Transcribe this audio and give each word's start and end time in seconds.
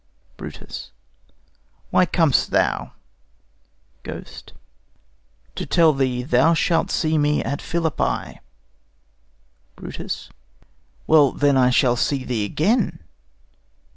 BRUTUS. 0.35 0.89
Why 1.91 2.07
com'st 2.07 2.49
thou? 2.49 2.93
GHOST. 4.01 4.51
To 5.53 5.65
tell 5.67 5.93
thee 5.93 6.23
thou 6.23 6.55
shalt 6.55 6.89
see 6.89 7.19
me 7.19 7.43
at 7.43 7.61
Philippi. 7.61 8.39
BRUTUS. 9.75 10.29
Well; 11.05 11.31
then 11.31 11.55
I 11.55 11.69
shall 11.69 11.95
see 11.97 12.23
thee 12.23 12.45
again? 12.45 12.97